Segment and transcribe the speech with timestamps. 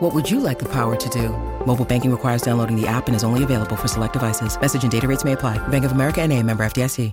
[0.00, 1.28] What would you like the power to do?
[1.66, 4.58] Mobile banking requires downloading the app and is only available for select devices.
[4.58, 5.58] Message and data rates may apply.
[5.68, 7.12] Bank of America and a member FDIC.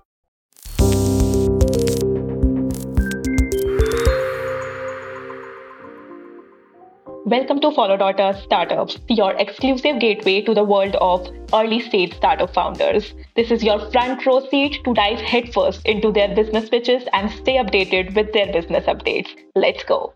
[7.26, 12.54] Welcome to Follow Daughter Startups, your exclusive gateway to the world of early stage startup
[12.54, 13.13] founders.
[13.35, 17.57] This is your front row seat to dive headfirst into their business pitches and stay
[17.57, 19.27] updated with their business updates.
[19.55, 20.13] Let's go.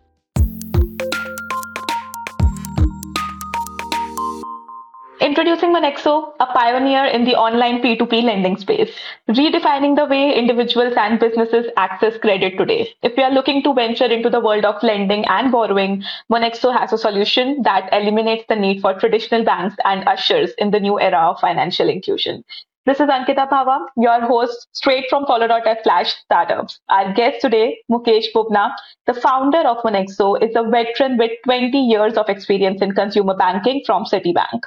[5.21, 8.89] Introducing Monexo, a pioneer in the online P2P lending space,
[9.29, 12.89] redefining the way individuals and businesses access credit today.
[13.03, 16.91] If you are looking to venture into the world of lending and borrowing, Monexo has
[16.91, 21.19] a solution that eliminates the need for traditional banks and ushers in the new era
[21.29, 22.43] of financial inclusion.
[22.87, 26.79] This is Ankita Pahwa, your host straight from Follow.f Flash Startups.
[26.89, 28.71] Our guest today, Mukesh Bubna,
[29.05, 33.83] the founder of Monexo, is a veteran with 20 years of experience in consumer banking
[33.85, 34.61] from Citibank.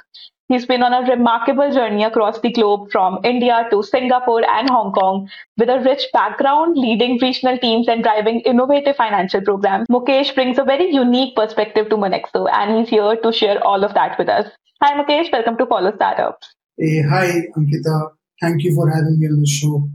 [0.47, 4.91] He's been on a remarkable journey across the globe from India to Singapore and Hong
[4.91, 9.87] Kong with a rich background leading regional teams and driving innovative financial programs.
[9.89, 13.95] Mukesh brings a very unique perspective to Monexo and he's here to share all of
[13.95, 14.47] that with us.
[14.83, 16.53] Hi Mukesh, welcome to Follow Startups.
[16.77, 18.11] Hey, hi Ankita.
[18.39, 19.89] Thank you for having me on the show.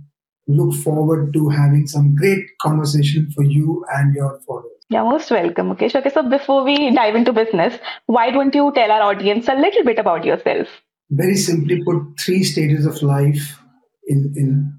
[0.49, 4.80] Look forward to having some great conversation for you and your followers.
[4.91, 5.95] Yeah, most welcome, Mukesh.
[5.95, 9.85] Okay, so before we dive into business, why don't you tell our audience a little
[9.85, 10.67] bit about yourself?
[11.11, 13.61] Very simply put, three stages of life.
[14.09, 14.75] In, in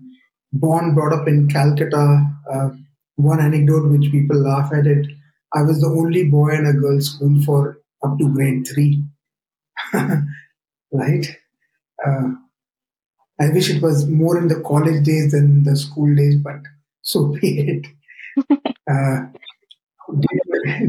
[0.51, 2.27] born, brought up in Calcutta.
[2.53, 2.69] Uh,
[3.15, 5.07] one anecdote which people laugh at it.
[5.53, 9.05] I was the only boy in a girls' school for up to grade three.
[9.93, 11.37] right?
[12.05, 12.31] Uh,
[13.39, 16.59] I wish it was more in the college days than the school days, but
[17.01, 17.87] so be it.
[18.91, 19.27] uh,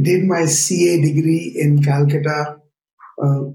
[0.03, 2.61] did, my CA degree in Calcutta.
[3.23, 3.53] Uh,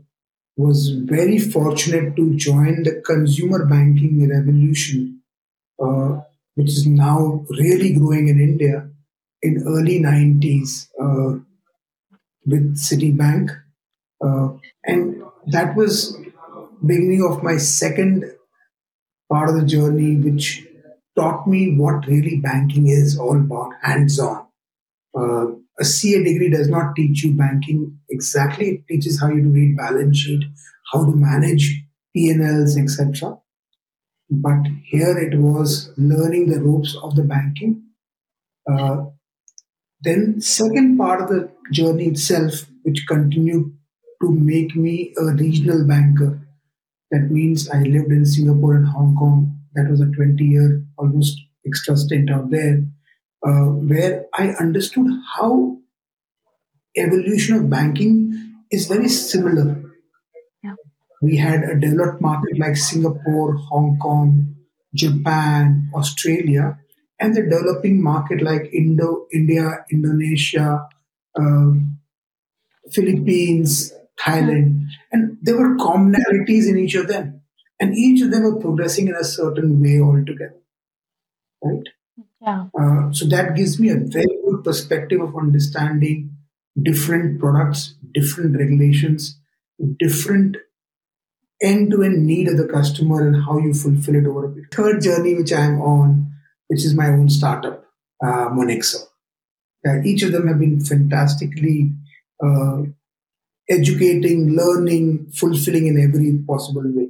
[0.57, 5.21] was very fortunate to join the consumer banking revolution,
[5.79, 6.19] uh,
[6.55, 8.89] which is now really growing in India
[9.43, 11.39] in early 90s uh,
[12.45, 13.51] with Citibank.
[14.19, 16.17] Uh, and that was
[16.83, 18.25] beginning of my second
[19.31, 20.65] part of the journey, which
[21.15, 24.47] taught me what really banking is all about, hands-on.
[25.79, 28.69] A CA degree does not teach you banking exactly.
[28.69, 30.43] It teaches how you to read balance sheet,
[30.91, 31.83] how to manage
[32.15, 33.37] P&Ls, etc.
[34.29, 37.83] But here it was learning the ropes of the banking.
[38.69, 39.05] Uh,
[40.01, 43.77] then second part of the journey itself, which continued
[44.21, 46.41] to make me a regional banker.
[47.11, 49.59] That means I lived in Singapore and Hong Kong.
[49.75, 52.83] That was a 20 year almost extra stint out there
[53.47, 55.77] uh, where I understood how
[56.95, 59.81] evolution of banking is very similar.
[60.63, 60.75] Yeah.
[61.21, 64.55] We had a developed market like Singapore, Hong Kong,
[64.95, 66.79] Japan, Australia,
[67.19, 70.87] and the developing market like Indo, India, Indonesia,
[71.37, 71.99] um,
[72.91, 77.41] Philippines, Thailand, and there were commonalities in each of them,
[77.79, 80.57] and each of them were progressing in a certain way altogether,
[81.63, 81.87] right?
[82.41, 82.67] Yeah.
[82.79, 86.37] Uh, so that gives me a very good perspective of understanding
[86.81, 89.39] different products, different regulations,
[89.99, 90.57] different
[91.61, 94.71] end-to-end need of the customer and how you fulfill it over a period.
[94.71, 96.31] Third journey which I'm on,
[96.67, 97.85] which is my own startup,
[98.23, 98.97] uh, Monexo.
[99.87, 101.91] Uh, each of them have been fantastically
[102.43, 102.83] uh,
[103.69, 107.09] educating, learning, fulfilling in every possible way.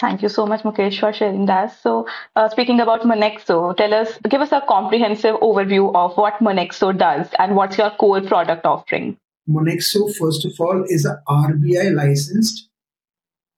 [0.00, 1.76] Thank you so much, Mukesh, for sharing that.
[1.80, 6.96] So, uh, speaking about Monexo, tell us, give us a comprehensive overview of what Monexo
[6.98, 9.16] does and what's your core product offering.
[9.48, 12.68] Monexo, first of all, is a RBI licensed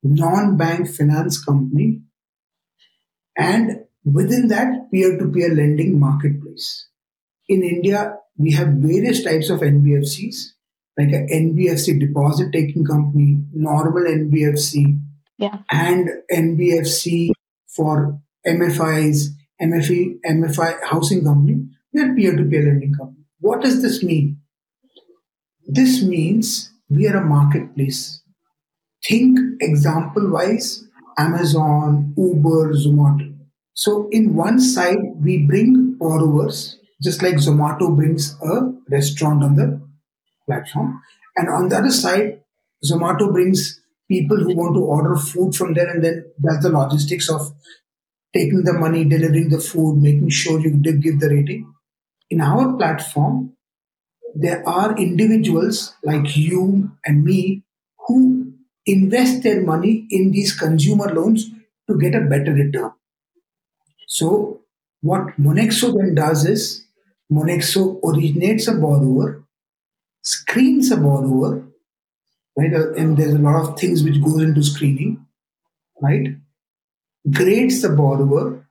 [0.03, 2.03] non-bank finance company,
[3.37, 6.88] and within that, peer-to-peer lending marketplace.
[7.49, 10.53] In India, we have various types of NBFCs,
[10.99, 15.00] like an NBFC deposit taking company, normal NBFC,
[15.38, 15.59] yeah.
[15.71, 17.31] and NBFC
[17.69, 19.29] for MFIs,
[19.61, 23.25] MFE, MFI housing company, they're peer-to-peer lending company.
[23.41, 24.41] What does this mean?
[25.67, 28.23] This means we are a marketplace.
[29.06, 30.85] think example wise
[31.19, 33.35] Amazon, Uber, Zomato.
[33.73, 39.81] So, in one side, we bring borrowers, just like Zomato brings a restaurant on the
[40.47, 41.00] platform.
[41.37, 42.41] And on the other side,
[42.85, 47.29] Zomato brings people who want to order food from there and then that's the logistics
[47.29, 47.53] of
[48.35, 51.73] taking the money, delivering the food, making sure you give the rating.
[52.31, 53.53] In our platform,
[54.35, 57.64] there are individuals like you and me
[58.06, 58.53] who
[58.85, 61.50] invest their money in these consumer loans
[61.88, 62.93] to get a better return.
[64.09, 64.61] So,
[65.02, 66.87] what Monexo then does is
[67.31, 69.44] Monexo originates a borrower,
[70.23, 71.66] screens a borrower,
[72.56, 72.73] right?
[72.75, 75.26] Uh, and there's a lot of things which goes into screening,
[76.00, 76.37] right?
[77.31, 78.67] Grades the borrower,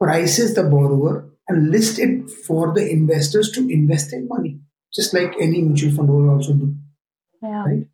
[0.00, 4.60] prices the borrower, and list it for the investors to invest their money,
[4.94, 6.74] just like any mutual fund will also do.
[7.42, 7.64] Yeah.
[7.64, 7.86] Right?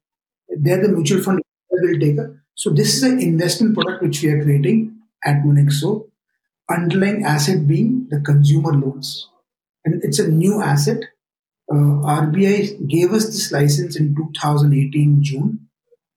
[0.48, 1.40] They're the mutual fund
[1.70, 2.34] will take a.
[2.54, 6.08] So this is an investment product which we are creating at Monexo.
[6.70, 9.26] Underlying asset being the consumer loans,
[9.86, 11.02] and it's a new asset.
[11.70, 15.68] Uh, RBI gave us this license in 2018 June,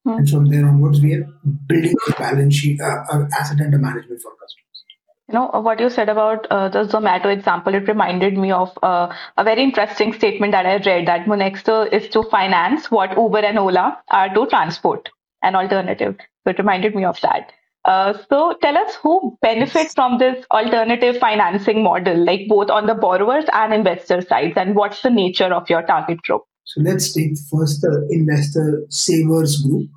[0.05, 0.11] hmm.
[0.11, 1.27] and from there onwards we are
[1.67, 4.83] building a balance sheet, uh, uh, asset under management for customers.
[5.27, 9.13] You know what you said about uh, the zomato example it reminded me of uh,
[9.37, 13.57] a very interesting statement that i read that monexo is to finance what uber and
[13.57, 15.09] ola are to transport
[15.41, 16.15] an alternative.
[16.43, 17.51] So it reminded me of that
[17.85, 22.95] uh, so tell us who benefits from this alternative financing model like both on the
[22.95, 27.31] borrowers and investor sides and what's the nature of your target group so let's take
[27.49, 29.89] first the investor savers group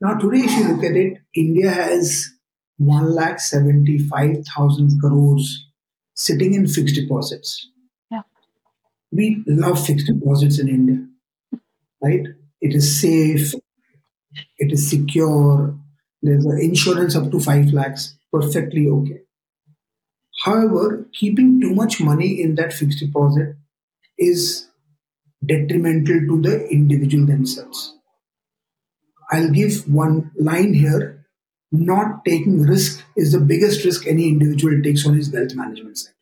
[0.00, 2.32] now today if you look at it india has
[2.78, 5.68] 1 lakh 75,000 crores
[6.14, 7.68] sitting in fixed deposits.
[8.10, 8.22] Yeah.
[9.10, 11.06] We love fixed deposits in India,
[12.02, 12.26] right?
[12.60, 13.54] It is safe,
[14.58, 15.78] it is secure,
[16.22, 19.20] there's an insurance up to 5 lakhs, perfectly okay.
[20.44, 23.56] However, keeping too much money in that fixed deposit
[24.18, 24.68] is
[25.44, 27.96] detrimental to the individual themselves.
[29.30, 31.26] I'll give one line here
[31.72, 36.12] not taking risk is the biggest risk any individual takes on his wealth management side.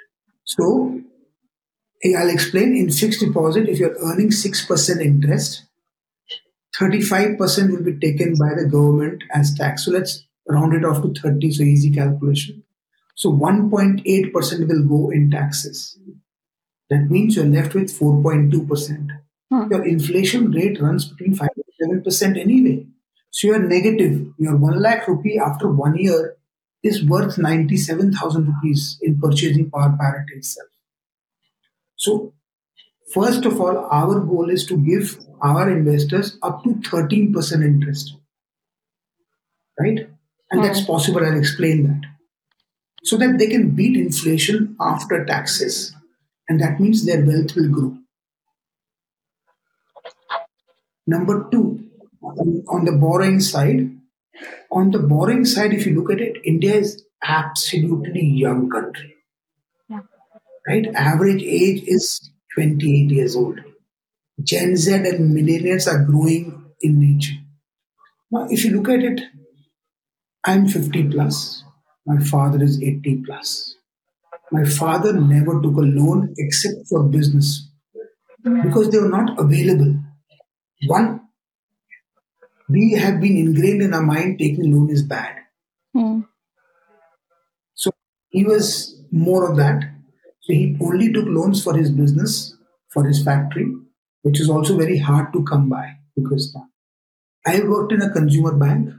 [0.45, 1.01] So,
[2.17, 5.65] I'll explain in fixed deposit, if you're earning 6% interest,
[6.81, 9.85] 35% will be taken by the government as tax.
[9.85, 12.65] So let's round it off to 30, so easy calculation.
[13.15, 15.99] So 1.8% will go in taxes.
[16.89, 19.09] That means you're left with 4.2%.
[19.51, 19.71] Hmm.
[19.71, 22.87] Your inflation rate runs between 5 to 7% anyway.
[23.31, 26.37] So you're negative, your 1 lakh rupee after one year
[26.83, 30.69] is worth 97,000 rupees in purchasing power parity itself.
[31.97, 32.33] So,
[33.13, 38.17] first of all, our goal is to give our investors up to 13% interest.
[39.79, 40.09] Right?
[40.51, 40.67] And hmm.
[40.67, 41.25] that's possible.
[41.25, 42.09] I'll explain that.
[43.03, 45.95] So that they can beat inflation after taxes.
[46.49, 47.97] And that means their wealth will grow.
[51.07, 51.89] Number two,
[52.23, 53.91] on the borrowing side,
[54.71, 59.15] on the borrowing side, if you look at it, India is absolutely young country.
[59.89, 60.01] Yeah.
[60.69, 60.87] Right?
[60.95, 63.61] Average age is 28 years old.
[64.43, 67.35] Gen Z and millennials are growing in nature.
[68.31, 69.21] Now, if you look at it,
[70.45, 71.65] I'm 50 plus.
[72.07, 73.77] My father is 80 plus.
[74.53, 77.69] My father never took a loan except for business
[78.43, 79.97] because they were not available.
[80.87, 81.21] One,
[82.69, 85.37] we have been ingrained in our mind taking loan is bad.
[85.95, 86.27] Mm.
[87.75, 87.91] So
[88.31, 89.85] he was more of that.
[90.51, 92.57] He only took loans for his business,
[92.89, 93.73] for his factory,
[94.23, 96.57] which is also very hard to come by because
[97.47, 98.91] I worked in a consumer bank.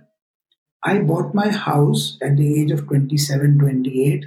[0.83, 4.25] I bought my house at the age of 27, 28,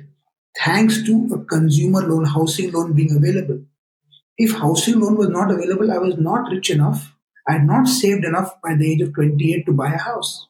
[0.64, 3.64] thanks to a consumer loan, housing loan being available.
[4.38, 7.14] If housing loan was not available, I was not rich enough
[7.46, 10.46] I had not saved enough by the age of 28 to buy a house.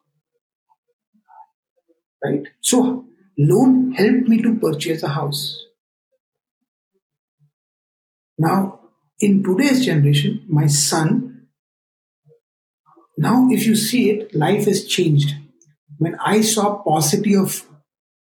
[2.24, 2.46] Right?
[2.60, 5.63] So, loan helped me to purchase a house.
[8.38, 8.80] Now,
[9.20, 11.46] in today's generation, my son,
[13.16, 15.34] now if you see it, life has changed.
[15.98, 17.66] When I saw paucity of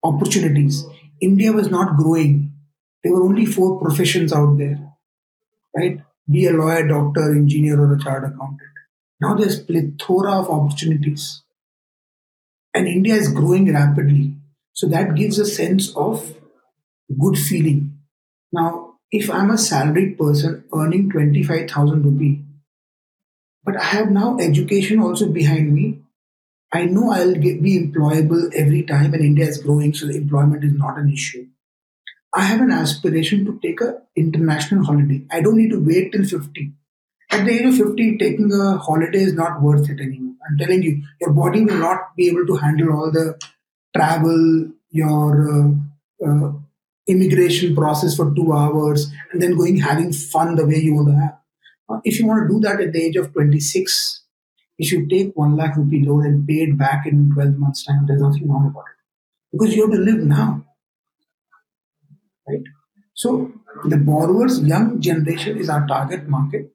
[0.03, 0.85] opportunities,
[1.21, 2.53] India was not growing.
[3.05, 4.79] There were only four professions out there,
[5.77, 6.01] right?
[6.31, 8.61] be a lawyer, doctor, engineer, or a chartered accountant.
[9.21, 11.43] Now there's plethora of opportunities.
[12.75, 14.35] And India is growing rapidly.
[14.75, 16.37] So that gives a sense of
[17.19, 17.99] good feeling.
[18.53, 22.45] Now, if I'm a salaried person earning 25,000 rupee,
[23.65, 25.99] but I have now education also behind me,
[26.73, 30.75] I know I'll get, be employable every time, and India is growing, so employment is
[30.75, 31.47] not an issue.
[32.35, 35.25] I have an aspiration to take an international holiday.
[35.31, 36.73] I don't need to wait till 50.
[37.31, 40.35] At the age of 50, taking a holiday is not worth it anymore.
[40.49, 43.39] I'm telling you, your body will not be able to handle all the
[43.97, 46.53] travel, your uh, uh,
[47.09, 51.15] immigration process for two hours, and then going having fun the way you want to
[51.15, 51.39] have.
[51.89, 54.25] Uh, if you want to do that at the age of 26,
[54.77, 58.05] you should take 1 lakh rupee loan and pay it back in 12 months' time.
[58.07, 58.97] There's nothing wrong about it.
[59.53, 60.65] Because you have to live now.
[62.47, 62.63] Right?
[63.15, 63.53] So
[63.85, 66.73] the borrowers, young generation is our target market.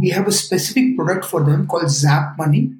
[0.00, 2.74] We have a specific product for them called Zap Money.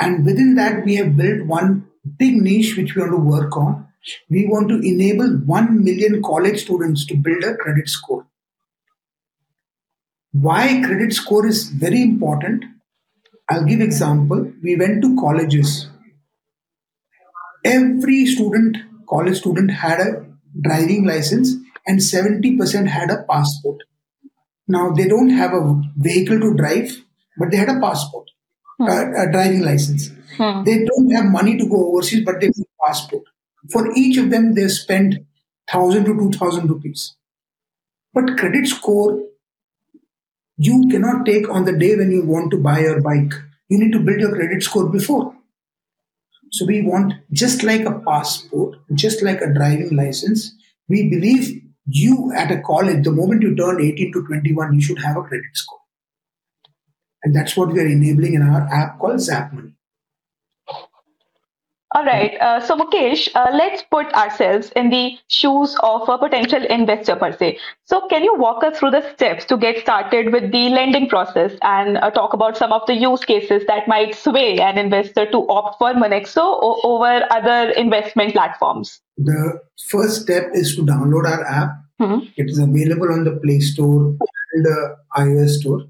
[0.00, 3.87] And within that, we have built one big niche which we want to work on.
[4.30, 8.26] We want to enable 1 million college students to build a credit score.
[10.32, 12.64] Why credit score is very important?
[13.50, 14.52] I'll give example.
[14.62, 15.88] We went to colleges.
[17.64, 18.76] Every student,
[19.08, 20.26] college student had a
[20.60, 21.54] driving license
[21.86, 23.78] and 70% had a passport.
[24.68, 26.90] Now they don't have a vehicle to drive,
[27.38, 28.30] but they had a passport,
[28.78, 28.86] hmm.
[28.86, 30.10] a, a, driving license.
[30.36, 30.62] Hmm.
[30.64, 33.22] They don't have money to go overseas, but they have a passport.
[33.70, 35.24] For each of them, they spend
[35.70, 37.16] thousand to two thousand rupees.
[38.14, 39.28] But credit score
[40.58, 43.32] you cannot take on the day when you want to buy your bike.
[43.68, 45.34] You need to build your credit score before.
[46.50, 50.52] So we want just like a passport, just like a driving license,
[50.88, 54.98] we believe you at a college, the moment you turn 18 to 21, you should
[54.98, 55.78] have a credit score.
[57.22, 59.74] And that's what we are enabling in our app called Zap Money.
[61.94, 62.36] All right.
[62.38, 67.32] Uh, so, Mukesh, uh, let's put ourselves in the shoes of a potential investor per
[67.32, 67.58] se.
[67.86, 71.52] So, can you walk us through the steps to get started with the lending process
[71.62, 75.48] and uh, talk about some of the use cases that might sway an investor to
[75.48, 79.00] opt for Monexo o- over other investment platforms?
[79.16, 81.70] The first step is to download our app.
[82.02, 82.26] Mm-hmm.
[82.36, 84.14] It is available on the Play Store
[84.52, 85.80] and the iOS Store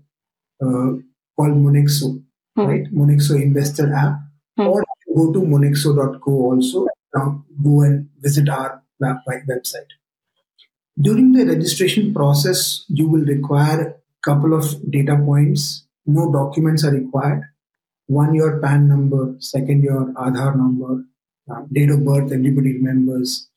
[0.62, 0.94] uh,
[1.36, 2.22] called Monexo,
[2.56, 2.66] mm-hmm.
[2.66, 2.94] right?
[2.94, 4.20] Monexo Investor app.
[4.58, 4.68] Mm-hmm.
[4.68, 4.84] Or
[5.18, 6.86] go to monexo.co also.
[7.14, 9.92] Go and visit our website.
[11.00, 13.94] During the registration process, you will require a
[14.24, 15.86] couple of data points.
[16.06, 17.42] No documents are required.
[18.06, 19.34] One, your PAN number.
[19.38, 21.04] Second, your Aadhaar number.
[21.50, 23.48] Uh, date of birth, everybody remembers.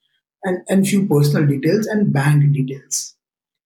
[0.43, 3.15] And, and few personal details and bank details.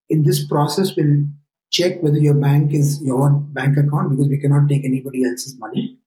[0.09, 1.25] In this process, we'll
[1.71, 5.97] check whether your bank is your bank account because we cannot take anybody else's money,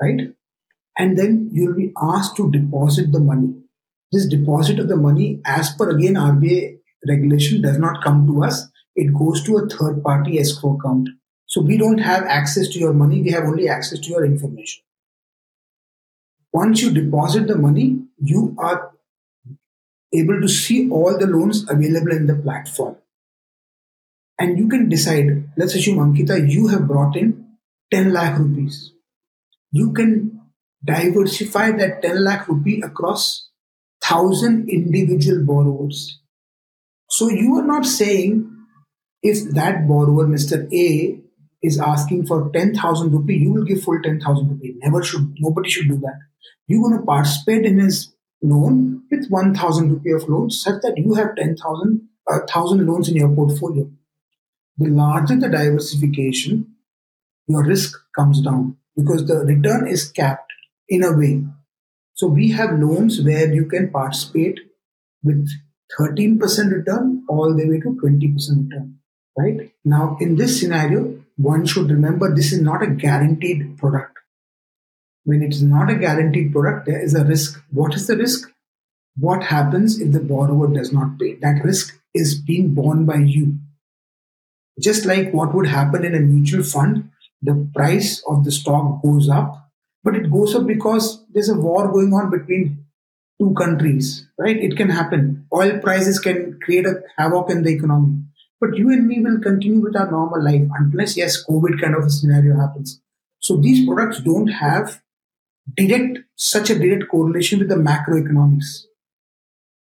[0.00, 0.34] right?
[0.98, 3.54] And then you'll be asked to deposit the money.
[4.10, 8.68] This deposit of the money, as per again RBI regulation, does not come to us.
[8.94, 11.08] It goes to a third party escrow account.
[11.46, 14.82] So we don't have access to your money, we have only access to your information.
[16.52, 18.92] Once you deposit the money, you are
[20.14, 22.96] able to see all the loans available in the platform.
[24.38, 27.46] And you can decide, let's assume Ankita, you have brought in
[27.92, 28.92] 10 lakh rupees.
[29.70, 30.41] You can
[30.84, 33.50] diversify that 10 lakh rupee across
[34.08, 36.20] 1000 individual borrowers.
[37.08, 38.48] So you are not saying
[39.22, 40.72] if that borrower, Mr.
[40.72, 41.18] A,
[41.62, 44.74] is asking for 10,000 rupee, you will give full 10,000 rupee.
[44.82, 46.18] Never should, nobody should do that.
[46.66, 48.12] You're going to participate in his
[48.42, 53.14] loan with 1,000 rupee of loan such that you have 10,000, uh, 1,000 loans in
[53.14, 53.88] your portfolio.
[54.78, 56.74] The larger the diversification,
[57.46, 60.51] your risk comes down because the return is capped
[60.92, 61.42] in a way.
[62.12, 64.60] So we have loans where you can participate
[65.24, 65.48] with
[65.98, 66.38] 13%
[66.70, 68.98] return all the way to 20% return.
[69.36, 74.18] Right now, in this scenario, one should remember this is not a guaranteed product.
[75.24, 77.62] When it is not a guaranteed product, there is a risk.
[77.70, 78.50] What is the risk?
[79.16, 81.36] What happens if the borrower does not pay?
[81.36, 83.56] That risk is being borne by you.
[84.78, 89.30] Just like what would happen in a mutual fund, the price of the stock goes
[89.30, 89.62] up
[90.04, 92.84] but it goes up because there's a war going on between
[93.40, 94.56] two countries, right?
[94.56, 95.46] It can happen.
[95.54, 98.18] Oil prices can create a havoc in the economy.
[98.60, 102.04] But you and me will continue with our normal life unless, yes, COVID kind of
[102.04, 103.00] a scenario happens.
[103.40, 105.00] So these products don't have
[105.76, 108.84] direct, such a direct correlation with the macroeconomics.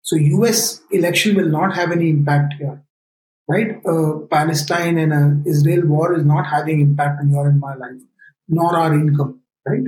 [0.02, 2.82] So US election will not have any impact here,
[3.50, 3.82] right?
[3.86, 8.02] Uh, Palestine and uh, Israel war is not having impact on your and my life,
[8.48, 9.84] nor our income, right?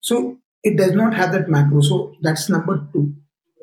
[0.00, 1.80] So it does not have that macro.
[1.80, 3.14] So that's number two.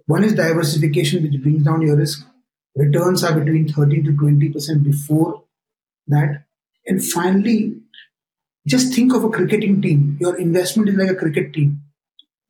[0.06, 2.26] One is diversification, which brings down your risk.
[2.76, 5.44] Returns are between 13 to 20% before
[6.08, 6.46] that.
[6.86, 7.82] And finally,
[8.66, 10.18] just think of a cricketing team.
[10.20, 11.82] Your investment is like a cricket team.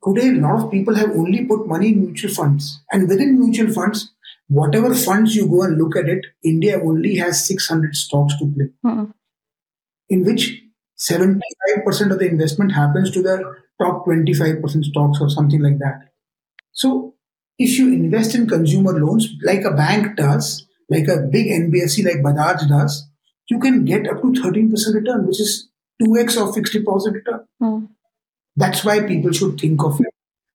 [0.05, 2.81] Today, a lot of people have only put money in mutual funds.
[2.91, 4.13] And within mutual funds,
[4.47, 8.69] whatever funds you go and look at it, India only has 600 stocks to play,
[8.85, 9.11] mm-hmm.
[10.09, 10.61] in which
[10.97, 16.09] 75% of the investment happens to the top 25% stocks or something like that.
[16.71, 17.15] So,
[17.59, 22.23] if you invest in consumer loans like a bank does, like a big NBFC like
[22.23, 23.09] Bajaj does,
[23.49, 25.69] you can get up to 13% return, which is
[26.01, 27.45] 2x of fixed deposit return.
[27.61, 27.89] Mm.
[28.55, 30.13] That's why people should think of it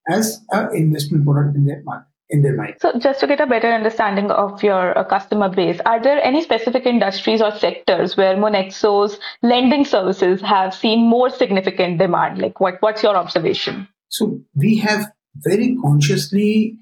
[0.09, 2.05] as an investment product in their mind.
[2.33, 2.77] In their mind.
[2.81, 6.43] So, just to get a better understanding of your uh, customer base, are there any
[6.43, 12.39] specific industries or sectors where Monexo's lending services have seen more significant demand?
[12.39, 13.87] Like, what, what's your observation?
[14.09, 16.79] So, we have very consciously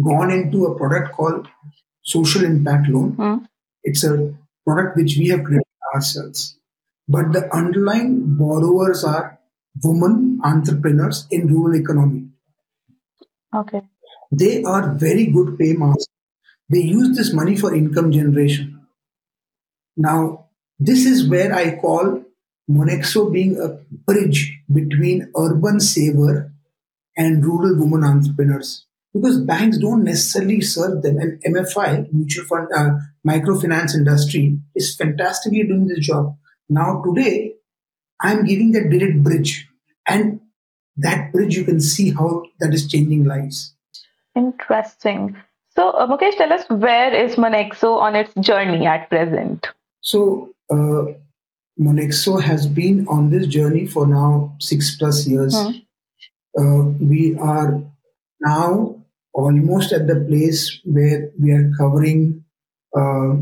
[0.00, 1.48] gone into a product called
[2.02, 3.16] social impact loan.
[3.16, 3.46] Mm.
[3.82, 4.32] It's a
[4.64, 6.56] product which we have created ourselves.
[7.08, 9.40] But the underlying borrowers are
[9.82, 12.29] women entrepreneurs in rural economy.
[13.54, 13.82] Okay.
[14.30, 16.06] They are very good paymasters.
[16.68, 18.86] They use this money for income generation.
[19.96, 20.46] Now,
[20.78, 22.22] this is where I call
[22.70, 26.52] Monexo being a bridge between urban saver
[27.16, 31.18] and rural women entrepreneurs because banks don't necessarily serve them.
[31.18, 32.90] And MFI, mutual fund, uh,
[33.26, 36.36] microfinance industry, is fantastically doing this job.
[36.68, 37.54] Now, today,
[38.20, 39.66] I'm giving that direct bridge,
[40.06, 40.39] and
[41.02, 43.74] that bridge you can see how that is changing lives.
[44.36, 45.36] Interesting.
[45.70, 49.66] So, uh, Mukesh, tell us where is Monexo on its journey at present?
[50.00, 51.12] So, uh,
[51.78, 55.56] Monexo has been on this journey for now six plus years.
[55.56, 55.70] Hmm.
[56.58, 57.80] Uh, we are
[58.40, 58.96] now
[59.32, 62.44] almost at the place where we are covering.
[62.96, 63.36] Uh,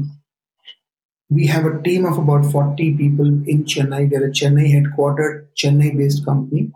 [1.30, 4.10] we have a team of about 40 people in Chennai.
[4.10, 6.72] We're a Chennai headquartered, Chennai based company,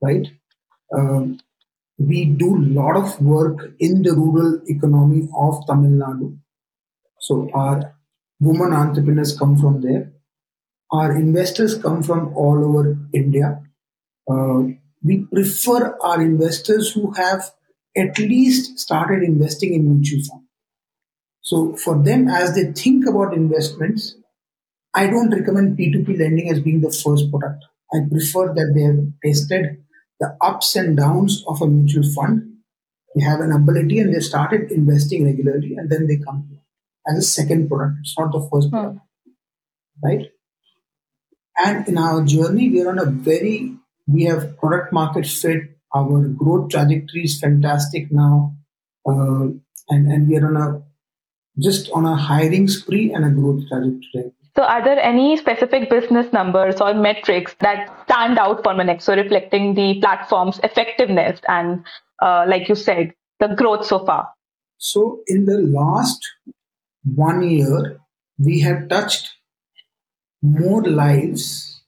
[0.00, 0.26] right?
[0.94, 1.40] Um,
[1.98, 6.38] we do a lot of work in the rural economy of Tamil Nadu.
[7.20, 7.94] So our
[8.40, 10.12] women entrepreneurs come from there.
[10.92, 13.62] Our investors come from all over India.
[14.30, 14.62] Uh,
[15.02, 17.50] we prefer our investors who have
[17.96, 20.42] at least started investing in mutual fund.
[21.40, 24.14] So for them, as they think about investments,
[24.94, 27.64] I don't recommend P2P lending as being the first product.
[27.92, 29.82] I prefer that they have tested
[30.20, 32.54] the ups and downs of a mutual fund.
[33.14, 36.58] They have an ability and they started investing regularly and then they come
[37.06, 37.98] as a second product.
[38.00, 38.98] It's not the first product.
[38.98, 40.06] Hmm.
[40.06, 40.26] Right?
[41.56, 43.76] And in our journey, we are on a very,
[44.06, 48.54] we have product market fit our growth trajectory is fantastic now,
[49.08, 49.48] uh,
[49.88, 50.82] and and we are on a
[51.58, 54.32] just on a hiring spree and a growth trajectory.
[54.58, 59.76] So, are there any specific business numbers or metrics that stand out for Monexo, reflecting
[59.76, 61.86] the platform's effectiveness and,
[62.20, 64.30] uh, like you said, the growth so far?
[64.78, 66.18] So, in the last
[67.14, 68.00] one year,
[68.36, 69.28] we have touched
[70.42, 71.84] more lives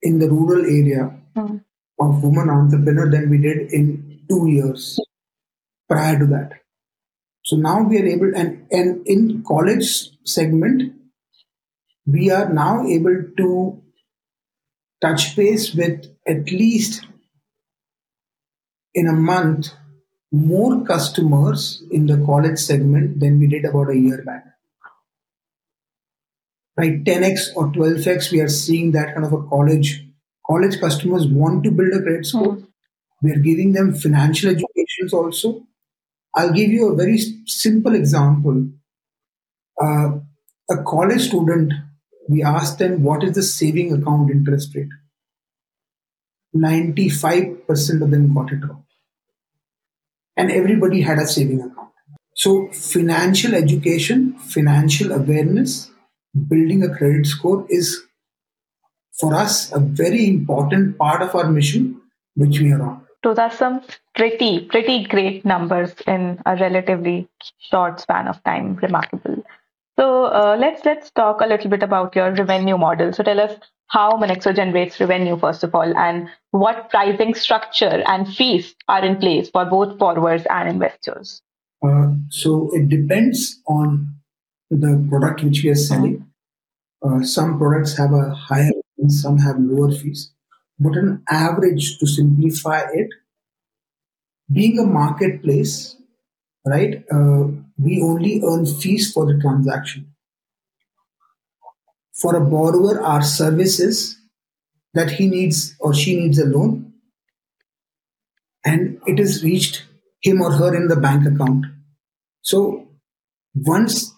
[0.00, 1.64] in the rural area mm
[2.00, 5.00] of women entrepreneur than we did in two years
[5.88, 6.52] prior to that.
[7.42, 10.92] So now we are able, and, and in college segment,
[12.10, 13.82] we are now able to
[15.00, 17.06] touch base with at least
[18.94, 19.68] in a month
[20.32, 24.44] more customers in the college segment than we did about a year back.
[26.76, 30.04] Right, 10x or 12x, we are seeing that kind of a college
[30.48, 32.56] college customers want to build a credit score.
[32.56, 32.66] Mm.
[33.22, 35.66] We are giving them financial educations also.
[36.34, 38.68] I'll give you a very simple example.
[39.80, 40.20] Uh,
[40.70, 41.72] a college student,
[42.28, 44.88] we asked them what is the saving account interest rate.
[46.54, 48.84] 95% of them got it wrong.
[50.36, 51.90] And everybody had a saving account.
[52.34, 55.90] So, financial education, financial awareness,
[56.48, 58.04] building a credit score is
[59.18, 62.00] for us a very important part of our mission,
[62.36, 63.04] which we are on.
[63.24, 63.82] Those are some
[64.14, 68.76] pretty, pretty great numbers in a relatively short span of time.
[68.76, 69.44] Remarkable.
[69.98, 73.12] So uh, let's let's talk a little bit about your revenue model.
[73.12, 73.52] So tell us
[73.88, 79.16] how Monexo generates revenue first of all, and what pricing structure and fees are in
[79.16, 81.42] place for both borrowers and investors.
[81.84, 84.14] Uh, so it depends on
[84.70, 86.26] the product which we are selling.
[87.02, 90.32] Uh, some products have a higher and some have lower fees.
[90.78, 93.08] But on average, to simplify it,
[94.52, 95.96] being a marketplace,
[96.68, 100.14] right, uh, we only earn fees for the transaction.
[102.12, 104.18] for a borrower our services
[104.94, 106.92] that he needs or she needs a loan
[108.64, 109.84] and it is reached
[110.22, 111.66] him or her in the bank account.
[112.42, 112.88] So
[113.54, 114.14] once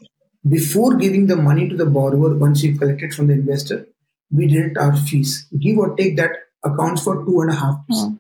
[0.49, 3.87] before giving the money to the borrower, once you collect it from the investor,
[4.31, 5.47] we deduct our fees.
[5.59, 6.31] Give or take that
[6.65, 8.13] accounts for two and a half percent.
[8.13, 8.17] Hmm.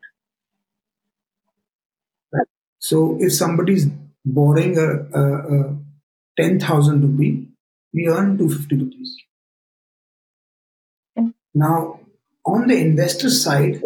[2.78, 3.90] So if somebody is
[4.24, 5.76] borrowing a, a, a
[6.38, 7.48] 10,000 rupee,
[7.92, 9.16] we earn 250 rupees.
[11.16, 11.28] Hmm.
[11.54, 12.00] Now,
[12.46, 13.82] on the investor side,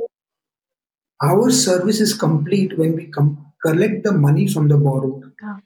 [1.23, 5.33] our service is complete when we com- collect the money from the borrower.
[5.43, 5.57] Yeah.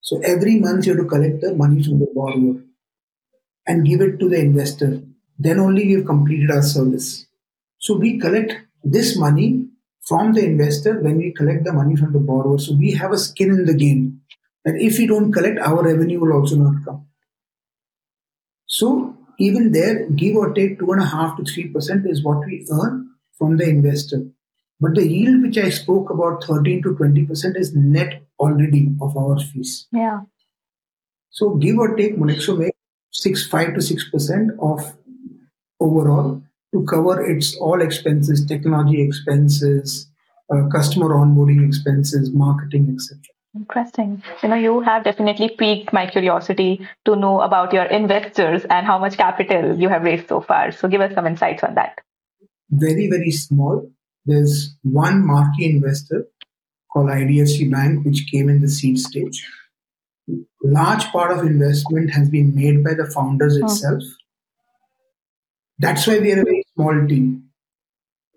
[0.00, 2.60] So every month you have to collect the money from the borrower
[3.66, 5.02] and give it to the investor.
[5.38, 7.26] Then only we have completed our service.
[7.78, 9.68] So we collect this money
[10.04, 12.58] from the investor when we collect the money from the borrower.
[12.58, 14.20] So we have a skin in the game.
[14.64, 17.06] And if we don't collect, our revenue will also not come.
[18.66, 22.46] So even there, give or take two and a half to three percent is what
[22.46, 24.24] we earn from the investor.
[24.80, 29.38] But the yield which I spoke about, 13 to 20%, is net already of our
[29.38, 29.86] fees.
[29.92, 30.22] Yeah.
[31.30, 32.74] So give or take, Monexo make
[33.12, 34.96] six, five to six percent of
[35.78, 40.08] overall to cover its all expenses, technology expenses,
[40.52, 43.18] uh, customer onboarding expenses, marketing, etc.
[43.54, 44.22] Interesting.
[44.42, 48.98] You know, you have definitely piqued my curiosity to know about your investors and how
[48.98, 50.72] much capital you have raised so far.
[50.72, 52.00] So give us some insights on that.
[52.70, 53.90] Very, very small
[54.24, 56.26] there's one marquee investor
[56.92, 59.46] called IDFC Bank, which came in the seed stage.
[60.62, 63.64] Large part of investment has been made by the founders oh.
[63.64, 64.02] itself.
[65.78, 67.50] That's why we are a very small team,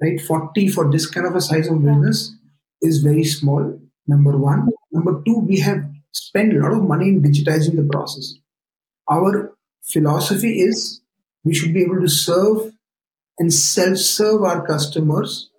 [0.01, 0.19] right?
[0.19, 2.35] 40 for this kind of a size of business
[2.81, 3.79] is very small.
[4.07, 4.69] Number one.
[4.91, 8.35] Number two, we have spent a lot of money in digitizing the process.
[9.09, 11.01] Our philosophy is
[11.43, 12.73] we should be able to serve
[13.37, 15.49] and self serve our customers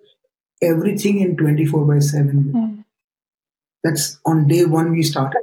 [0.63, 2.53] everything in 24 by 7.
[2.55, 2.85] Mm.
[3.85, 5.43] That's on day one we started.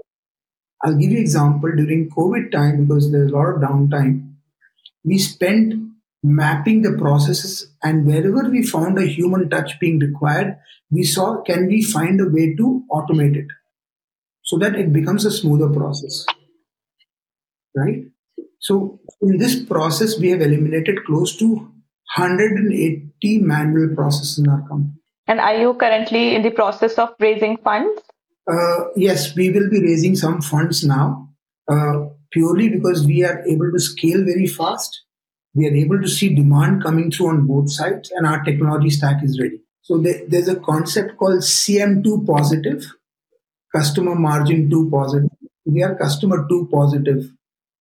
[0.83, 4.33] I'll give you example during COVID time because there's a lot of downtime.
[5.05, 5.92] We spent
[6.23, 10.57] mapping the processes and wherever we found a human touch being required,
[10.89, 13.47] we saw can we find a way to automate it
[14.43, 16.25] so that it becomes a smoother process.
[17.75, 18.05] Right?
[18.59, 21.47] So in this process, we have eliminated close to
[22.15, 24.93] 180 manual processes in our company.
[25.27, 28.01] And are you currently in the process of raising funds?
[28.49, 31.29] Uh, yes, we will be raising some funds now,
[31.71, 35.03] uh, purely because we are able to scale very fast.
[35.55, 39.23] We are able to see demand coming through on both sides, and our technology stack
[39.23, 39.59] is ready.
[39.81, 42.85] So there, there's a concept called CM2 positive,
[43.75, 45.29] customer margin 2 positive.
[45.65, 47.31] We are customer 2 positive.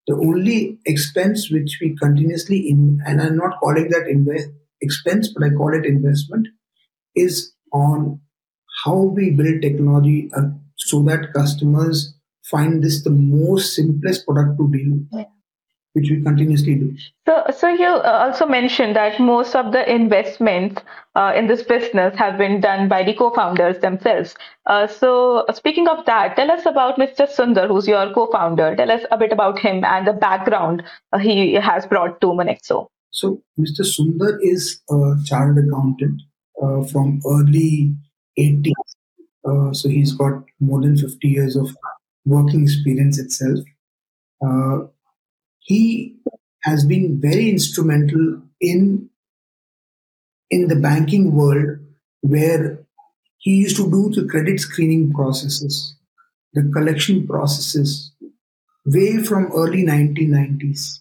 [0.06, 4.48] The only expense which we continuously in, and I'm not calling that invest
[4.80, 6.48] expense, but I call it investment,
[7.14, 8.20] is on
[8.84, 12.14] how we build technology uh, so that customers
[12.50, 15.06] find this the most simplest product to deal with.
[15.12, 15.24] Yeah.
[15.94, 16.96] Which we continuously do.
[17.26, 20.80] So, so you uh, also mentioned that most of the investments
[21.14, 24.34] uh, in this business have been done by the co-founders themselves.
[24.66, 27.28] Uh, so, speaking of that, tell us about Mr.
[27.28, 28.74] Sundar, who's your co-founder.
[28.74, 32.86] Tell us a bit about him and the background uh, he has brought to Monexo.
[33.10, 33.82] So, Mr.
[33.82, 36.22] Sundar is a chartered accountant
[36.62, 37.94] uh, from early
[38.38, 38.72] 80s.
[39.44, 41.76] Uh, so he's got more than 50 years of
[42.24, 43.58] working experience itself.
[45.64, 46.16] He
[46.62, 49.10] has been very instrumental in
[50.50, 51.78] in the banking world
[52.20, 52.84] where
[53.38, 55.96] he used to do the credit screening processes,
[56.52, 58.12] the collection processes,
[58.84, 61.00] way from early 1990s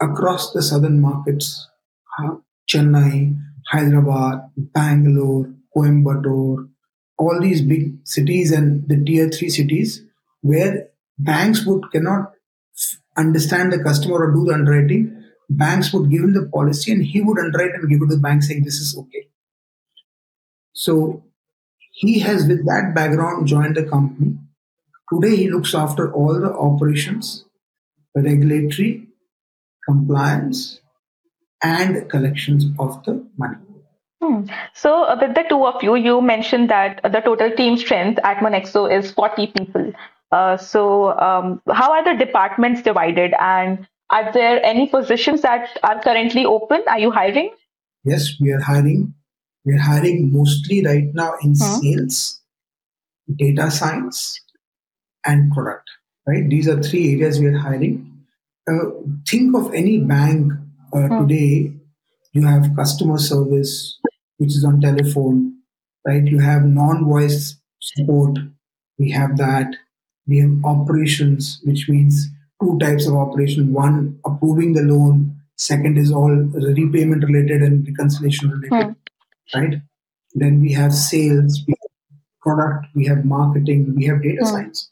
[0.00, 1.68] across the southern markets,
[2.18, 2.36] uh,
[2.70, 3.36] Chennai,
[3.70, 6.68] Hyderabad, Bangalore, Coimbatore,
[7.18, 10.04] all these big cities and the tier three cities
[10.40, 12.32] where banks would cannot
[13.18, 15.24] understand the customer or do the underwriting.
[15.50, 18.20] Banks would give him the policy and he would underwrite and give it to the
[18.20, 19.28] bank saying this is okay.
[20.72, 21.24] So
[21.92, 24.36] he has, with that background, joined the company.
[25.12, 27.44] Today he looks after all the operations,
[28.14, 29.08] regulatory,
[29.86, 30.80] compliance,
[31.62, 33.56] and collections of the money.
[34.22, 34.44] Hmm.
[34.74, 38.38] So, uh, with the two of you, you mentioned that the total team strength at
[38.38, 39.92] Monexo is 40 people.
[40.30, 46.00] Uh, so, um, how are the departments divided, and are there any positions that are
[46.02, 46.82] currently open?
[46.86, 47.50] Are you hiring?
[48.04, 49.14] Yes, we are hiring.
[49.64, 51.80] We are hiring mostly right now in hmm.
[51.80, 52.40] sales,
[53.36, 54.40] data science,
[55.24, 55.88] and product.
[56.26, 58.24] Right, these are three areas we are hiring.
[58.70, 58.90] Uh,
[59.26, 60.52] think of any bank
[60.92, 61.26] uh, hmm.
[61.26, 61.72] today
[62.32, 63.98] you have customer service,
[64.36, 65.58] which is on telephone,
[66.06, 66.24] right?
[66.24, 68.38] You have non-voice support.
[68.98, 69.74] We have that.
[70.28, 72.28] We have operations, which means
[72.60, 73.72] two types of operation.
[73.72, 75.34] One, approving the loan.
[75.56, 79.58] Second is all repayment related and reconciliation related, hmm.
[79.58, 79.74] right?
[80.34, 84.46] Then we have sales, we have product, we have marketing, we have data hmm.
[84.46, 84.90] science,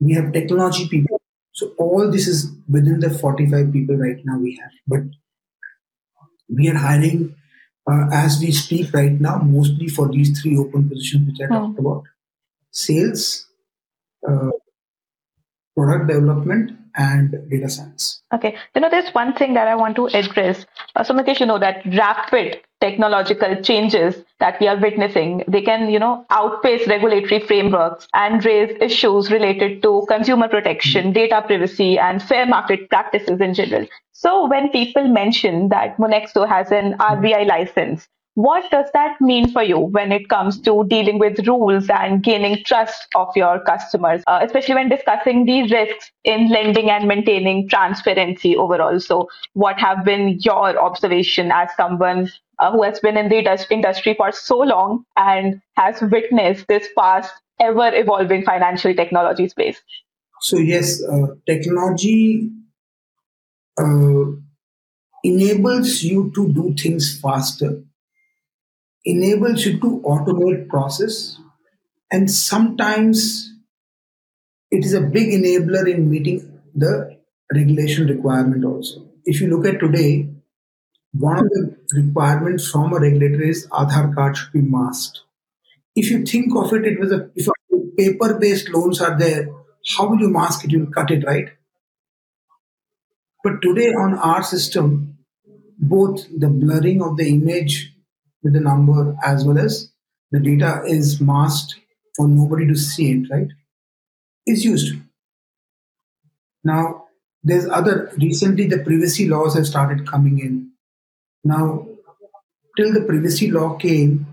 [0.00, 1.20] we have technology people.
[1.52, 4.72] So all this is within the 45 people right now we have.
[4.88, 5.02] But
[6.48, 7.36] we are hiring
[7.88, 11.52] uh, as we speak right now, mostly for these three open positions which I hmm.
[11.52, 12.04] talked about
[12.72, 13.46] sales,
[14.28, 14.50] uh,
[15.76, 18.22] product development, and data science.
[18.34, 18.56] Okay.
[18.74, 20.66] You know, there's one thing that I want to address.
[20.94, 25.88] Uh, so, Mukesh, you know that rapid technological changes that we are witnessing, they can,
[25.88, 31.12] you know, outpace regulatory frameworks and raise issues related to consumer protection, mm-hmm.
[31.12, 33.86] data privacy, and fair market practices in general.
[34.12, 39.62] So, when people mention that Monexo has an RBI license, what does that mean for
[39.62, 44.40] you when it comes to dealing with rules and gaining trust of your customers, uh,
[44.42, 48.98] especially when discussing the risks in lending and maintaining transparency overall?
[49.00, 54.14] So, what have been your observation as someone uh, who has been in the industry
[54.14, 59.80] for so long and has witnessed this fast, ever evolving financial technology space?
[60.40, 62.50] So, yes, uh, technology
[63.78, 64.24] uh,
[65.22, 67.82] enables you to do things faster
[69.04, 71.38] enables you to automate process
[72.10, 73.52] and sometimes
[74.70, 77.16] it is a big enabler in meeting the
[77.54, 80.28] regulation requirement also if you look at today
[81.12, 85.20] one of the requirements from a regulator is Aadhaar card should be masked.
[85.94, 87.48] If you think of it, it was a if
[87.96, 89.48] paper-based loans are there,
[89.96, 90.70] how will you mask it?
[90.70, 91.50] You'll cut it, right?
[93.44, 95.18] But today on our system,
[95.78, 97.91] both the blurring of the image
[98.42, 99.92] with the number as well as
[100.30, 101.76] the data is masked
[102.16, 103.48] for nobody to see it, right?
[104.46, 104.96] Is used.
[106.64, 107.04] Now,
[107.42, 110.70] there's other, recently the privacy laws have started coming in.
[111.44, 111.86] Now,
[112.76, 114.26] till the privacy law came,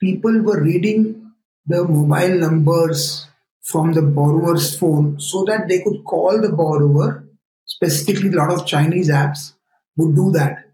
[0.00, 1.32] people were reading
[1.66, 3.26] the mobile numbers
[3.62, 7.24] from the borrower's phone so that they could call the borrower.
[7.66, 9.52] Specifically, a lot of Chinese apps
[9.96, 10.69] would do that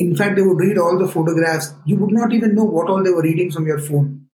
[0.00, 1.74] in fact, they would read all the photographs.
[1.84, 4.28] You would not even know what all they were reading from your phone.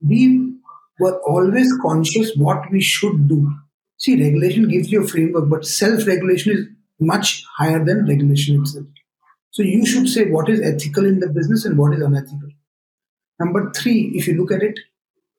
[0.00, 0.54] We
[0.98, 3.52] were always conscious what we should do.
[3.98, 6.64] See, regulation gives you a framework, but self regulation is
[6.98, 8.86] much higher than regulation itself.
[9.50, 12.48] So you should say what is ethical in the business and what is unethical.
[13.38, 14.78] Number three, if you look at it,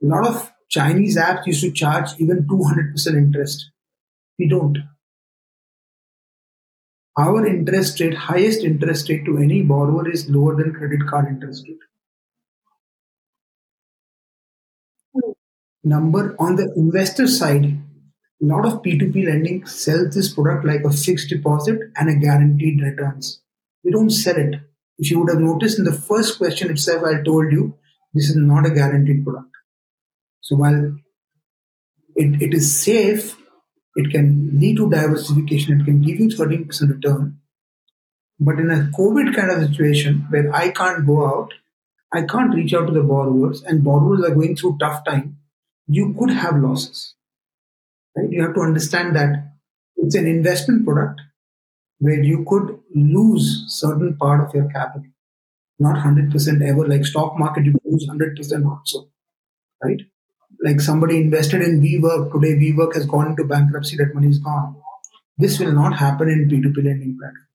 [0.03, 3.71] a lot of Chinese apps used to charge even 200% interest.
[4.37, 4.77] We don't
[7.21, 11.67] our interest rate, highest interest rate to any borrower is lower than credit card interest
[11.67, 11.77] rate.
[15.83, 17.65] Number on the investor side,
[18.41, 22.81] a lot of P2P lending sells this product like a fixed deposit and a guaranteed
[22.81, 23.41] returns.
[23.83, 24.55] We don't sell it.
[24.97, 27.75] If you would have noticed in the first question itself, I told you
[28.13, 29.55] this is not a guaranteed product.
[30.41, 30.95] So while
[32.15, 33.35] it, it is safe,
[33.95, 35.81] it can lead to diversification.
[35.81, 37.37] It can give you 13% return.
[38.39, 41.53] But in a COVID kind of situation where I can't go out,
[42.13, 45.37] I can't reach out to the borrowers, and borrowers are going through tough time,
[45.87, 47.15] you could have losses.
[48.15, 48.29] Right?
[48.29, 49.53] You have to understand that
[49.95, 51.21] it's an investment product
[51.99, 55.07] where you could lose certain part of your capital.
[55.79, 59.07] Not 100% ever, like stock market, you lose 100% also.
[59.83, 60.01] Right?
[60.63, 64.75] Like somebody invested in WeWork today, WeWork has gone into bankruptcy, that money is gone.
[65.37, 67.47] This will not happen in P2P lending platform.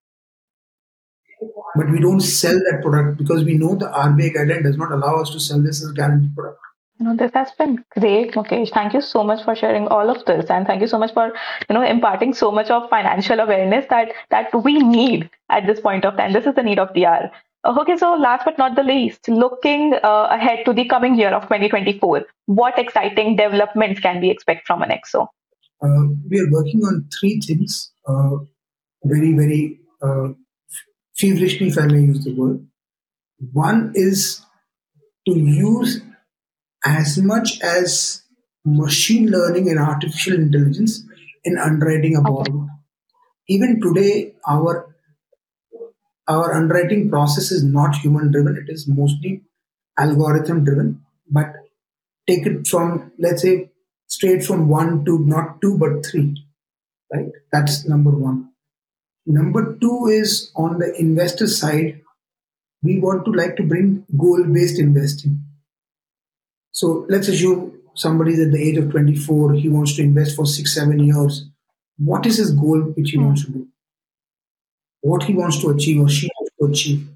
[1.77, 5.21] But we don't sell that product because we know the RBI guideline does not allow
[5.21, 6.59] us to sell this as a guaranteed product.
[6.99, 8.71] You know, this has been great, Mukesh.
[8.73, 11.27] Thank you so much for sharing all of this, and thank you so much for
[11.69, 16.07] you know imparting so much of financial awareness that that we need at this point
[16.07, 16.33] of time.
[16.33, 17.31] This is the need of the hour.
[17.67, 21.43] Okay, so last but not the least, looking uh, ahead to the coming year of
[21.43, 25.27] 2024, what exciting developments can we expect from Monexo?
[25.83, 28.37] Uh, we are working on three things uh,
[29.05, 30.29] very, very uh,
[31.17, 32.65] feverishly, if I may use the word.
[33.53, 34.43] One is
[35.27, 36.01] to use
[36.85, 38.23] as much as
[38.65, 41.05] machine learning and artificial intelligence
[41.45, 42.69] in underwriting a borrower.
[43.49, 44.96] Even today, our
[46.29, 49.43] our underwriting process is not human driven, it is mostly
[49.99, 51.03] algorithm driven.
[51.31, 51.53] But
[52.27, 53.71] take it from, let's say,
[54.07, 56.45] straight from one to not two, but three.
[57.13, 57.31] Right?
[57.53, 58.51] That's number one.
[59.27, 62.01] Number two is on the investor side,
[62.83, 65.43] we want to like to bring goal-based investing.
[66.71, 70.75] So let's assume somebody's at the age of 24, he wants to invest for six,
[70.75, 71.49] seven years.
[71.99, 73.27] What is his goal which he hmm.
[73.27, 73.69] wants to do?
[75.01, 77.09] What he wants to achieve or she wants to achieve.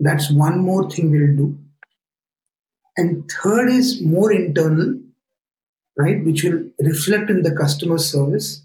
[0.00, 1.58] That's one more thing we'll do.
[2.96, 5.00] And third is more internal,
[5.96, 8.62] right, which will reflect in the customer service,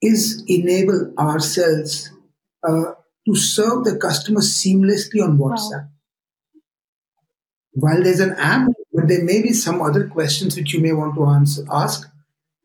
[0.00, 2.10] is enable ourselves
[2.66, 2.94] uh,
[3.26, 5.88] to serve the customer seamlessly on WhatsApp.
[5.88, 5.88] Wow.
[7.72, 11.16] While there's an app, but there may be some other questions which you may want
[11.16, 12.08] to answer, ask.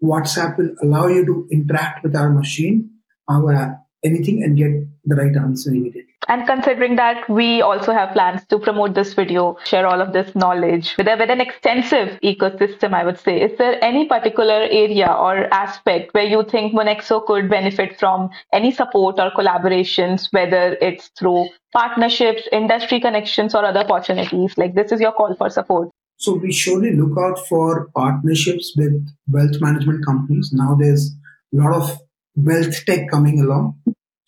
[0.01, 2.91] WhatsApp will allow you to interact with our machine,
[3.27, 4.71] our app, anything, and get
[5.05, 6.13] the right answer immediately.
[6.27, 10.35] And considering that we also have plans to promote this video, share all of this
[10.35, 15.07] knowledge with, a, with an extensive ecosystem, I would say, is there any particular area
[15.07, 21.07] or aspect where you think Monexo could benefit from any support or collaborations, whether it's
[21.17, 24.57] through partnerships, industry connections, or other opportunities?
[24.57, 25.89] Like this is your call for support.
[26.17, 30.51] So we surely look out for partnerships with wealth management companies.
[30.51, 31.15] Now there's
[31.53, 31.97] a lot of
[32.35, 33.79] wealth tech coming along.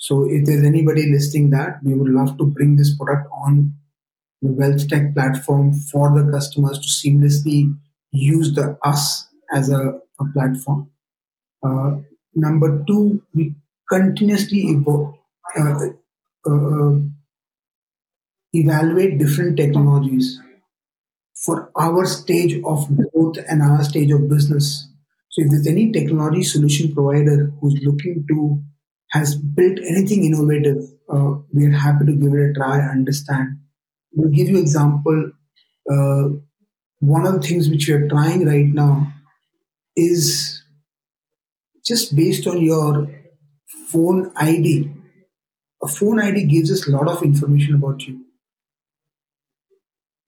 [0.02, 3.76] So if there's anybody listing that, we would love to bring this product on
[4.42, 7.78] the wealth tech platform for the customers to seamlessly
[8.12, 10.90] use the us as a, a platform.
[11.64, 11.98] Uh,
[12.34, 13.54] number two, we
[13.88, 15.14] continuously evo-
[15.56, 15.86] uh,
[16.50, 17.00] uh,
[18.54, 20.40] evaluate different technologies
[21.46, 24.90] for our stage of growth and our stage of business.
[25.30, 28.64] So if there's any technology solution provider who's looking to
[29.12, 33.60] has built anything innovative, uh, we are happy to give it a try, understand.
[34.14, 35.32] We'll give you example.
[35.90, 36.30] Uh,
[37.00, 39.12] one of the things which we are trying right now
[39.96, 40.64] is
[41.86, 43.08] just based on your
[43.90, 44.92] phone ID.
[45.84, 48.24] A phone ID gives us a lot of information about you.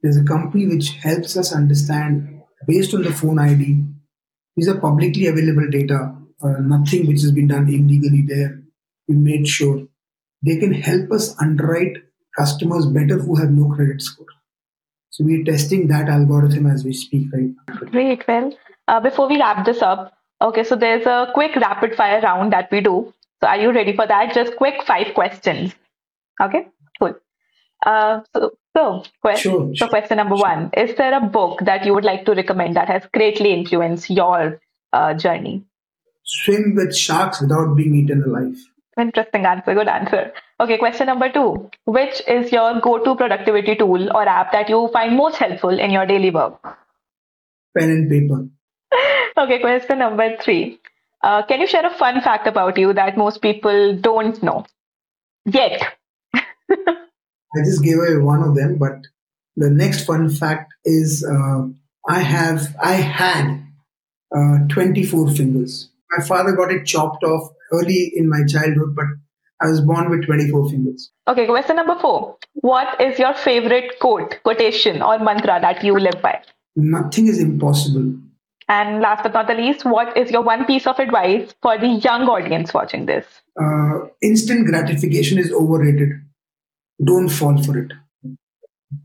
[0.02, 3.86] There's a company which helps us understand based on the phone ID.
[4.58, 8.63] These are publicly available data, uh, nothing which has been done illegally there
[9.08, 9.88] we made sure
[10.46, 11.98] they can help us underwrite
[12.38, 14.28] customers better who have no credit score.
[15.10, 17.76] So we're testing that algorithm as we speak right now.
[17.92, 18.28] Great.
[18.28, 18.52] Well,
[18.88, 22.72] uh, before we wrap this up, okay, so there's a quick rapid fire round that
[22.72, 23.14] we do.
[23.40, 24.34] So are you ready for that?
[24.34, 25.74] Just quick five questions.
[26.42, 26.68] Okay,
[27.00, 27.14] cool.
[27.86, 30.48] Uh, so, so, question, sure, so question number sure.
[30.48, 34.10] one Is there a book that you would like to recommend that has greatly influenced
[34.10, 34.60] your
[34.94, 35.64] uh, journey?
[36.24, 38.58] Swim with sharks without being eaten alive.
[39.00, 39.74] Interesting answer.
[39.74, 40.34] Good answer.
[40.60, 41.70] Okay, question number two.
[41.86, 45.90] Which is your go to productivity tool or app that you find most helpful in
[45.90, 46.62] your daily work?
[47.78, 48.48] Pen and paper.
[49.38, 50.80] okay, question number three.
[51.24, 54.66] Uh, can you share a fun fact about you that most people don't know
[55.46, 55.96] yet?
[56.34, 59.00] I just gave away one of them, but
[59.56, 61.68] the next fun fact is uh,
[62.08, 63.64] I have I had
[64.36, 65.90] uh, 24 fingers.
[66.16, 69.06] My father got it chopped off early in my childhood, but
[69.62, 71.12] I was born with 24 fingers.
[71.28, 72.38] Okay, question number four.
[72.56, 76.42] What is your favorite quote, quotation, or mantra that you live by?
[76.76, 78.16] Nothing is impossible.
[78.68, 81.88] And last but not the least, what is your one piece of advice for the
[81.88, 83.26] young audience watching this?
[83.62, 86.10] Uh, instant gratification is overrated.
[87.04, 87.92] Don't fall for it.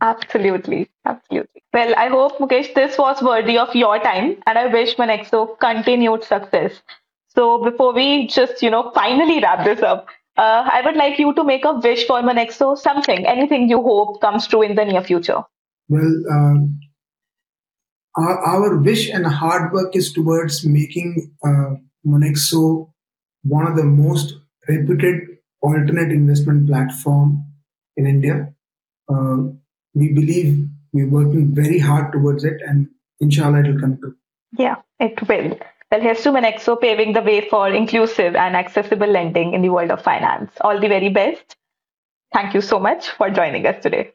[0.01, 0.89] Absolutely.
[1.05, 1.63] Absolutely.
[1.73, 6.25] Well, I hope, Mukesh, this was worthy of your time, and I wish Monexo continued
[6.25, 6.83] success.
[7.29, 11.35] So before we just, you know, finally wrap this up, uh, I would like you
[11.35, 15.03] to make a wish for Monexo, something, anything you hope comes true in the near
[15.03, 15.43] future.
[15.89, 16.81] Well, um,
[18.17, 21.75] our, our wish and hard work is towards making uh,
[22.07, 22.93] Monexo
[23.43, 24.35] one of the most
[24.69, 25.21] reputed
[25.61, 27.45] alternate investment platform
[27.97, 28.53] in India.
[29.09, 29.39] Uh,
[29.95, 32.89] we believe we're working very hard towards it, and
[33.21, 34.15] inshallah, it will come true.
[34.57, 35.59] Yeah, it will.
[35.91, 40.03] Well, here's to paving the way for inclusive and accessible lending in the world of
[40.03, 40.53] finance.
[40.61, 41.57] All the very best.
[42.33, 44.13] Thank you so much for joining us today.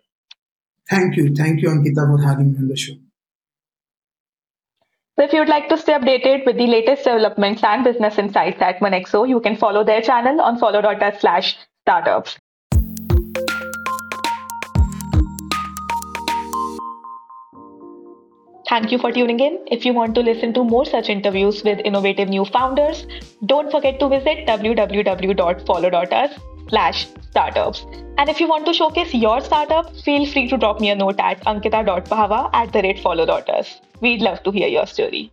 [0.88, 1.34] Thank you.
[1.34, 2.94] Thank you, Ankita, for having me on the show.
[5.18, 8.80] So if you'd like to stay updated with the latest developments and business insights at
[8.80, 12.38] Monexo, you can follow their channel on follow.us slash startups.
[18.68, 19.60] Thank you for tuning in.
[19.68, 23.06] If you want to listen to more such interviews with innovative new founders,
[23.46, 26.32] don't forget to visit www.follow.us
[26.70, 27.86] slash startups.
[28.18, 31.20] And if you want to showcase your startup, feel free to drop me a note
[31.20, 33.82] at ankita.pahwa at the rate follow.us.
[34.02, 35.32] We'd love to hear your story.